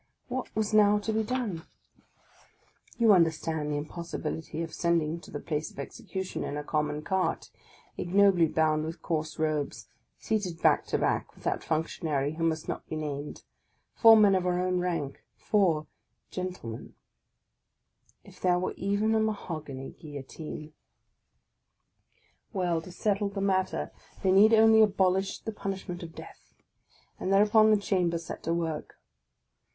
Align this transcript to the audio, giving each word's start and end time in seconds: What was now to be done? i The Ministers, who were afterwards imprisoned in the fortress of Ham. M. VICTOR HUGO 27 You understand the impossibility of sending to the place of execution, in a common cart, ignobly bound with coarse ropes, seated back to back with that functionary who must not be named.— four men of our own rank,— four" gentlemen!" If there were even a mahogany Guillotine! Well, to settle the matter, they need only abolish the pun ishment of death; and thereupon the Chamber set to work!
What 0.29 0.49
was 0.55 0.73
now 0.73 0.97
to 0.97 1.13
be 1.13 1.21
done? 1.21 1.41
i 1.41 1.45
The 1.45 1.49
Ministers, 1.51 1.73
who 2.97 3.05
were 3.05 3.13
afterwards 3.19 3.35
imprisoned 3.37 3.43
in 3.61 3.69
the 3.69 3.69
fortress 3.69 3.69
of 3.69 3.69
Ham. 3.69 3.69
M. 3.69 3.69
VICTOR 3.69 3.69
HUGO 3.69 3.69
27 3.69 3.69
You 3.69 3.69
understand 3.69 3.69
the 3.69 3.77
impossibility 4.57 4.61
of 4.63 4.73
sending 4.73 5.19
to 5.19 5.31
the 5.31 5.39
place 5.39 5.71
of 5.71 5.79
execution, 5.79 6.43
in 6.43 6.57
a 6.57 6.63
common 6.63 7.01
cart, 7.03 7.51
ignobly 7.97 8.47
bound 8.47 8.83
with 8.85 9.01
coarse 9.03 9.37
ropes, 9.37 9.87
seated 10.17 10.59
back 10.63 10.85
to 10.87 10.97
back 10.97 11.35
with 11.35 11.43
that 11.43 11.63
functionary 11.63 12.33
who 12.33 12.43
must 12.43 12.67
not 12.67 12.83
be 12.87 12.95
named.— 12.95 13.43
four 14.01 14.17
men 14.17 14.33
of 14.33 14.47
our 14.47 14.59
own 14.59 14.79
rank,— 14.79 15.23
four" 15.47 15.85
gentlemen!" 16.31 16.95
If 18.25 18.41
there 18.41 18.57
were 18.57 18.73
even 18.77 19.13
a 19.13 19.19
mahogany 19.19 19.91
Guillotine! 19.91 20.73
Well, 22.53 22.81
to 22.81 22.91
settle 22.91 23.29
the 23.29 23.39
matter, 23.41 23.91
they 24.23 24.31
need 24.31 24.55
only 24.55 24.81
abolish 24.81 25.41
the 25.41 25.51
pun 25.51 25.73
ishment 25.75 26.01
of 26.01 26.15
death; 26.15 26.55
and 27.19 27.31
thereupon 27.31 27.69
the 27.69 27.77
Chamber 27.77 28.17
set 28.17 28.41
to 28.41 28.53
work! 28.55 28.95